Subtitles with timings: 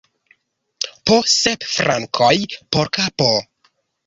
[1.09, 2.33] Po sep frankoj
[2.73, 3.31] por kapo!